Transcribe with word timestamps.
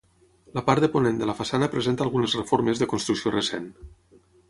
La 0.57 0.63
part 0.69 0.85
de 0.85 0.89
ponent 0.95 1.19
de 1.19 1.27
la 1.31 1.35
façana 1.43 1.69
presenta 1.75 2.05
algunes 2.07 2.35
reformes 2.43 2.85
de 2.85 2.91
construcció 2.95 3.39
recent. 3.41 3.73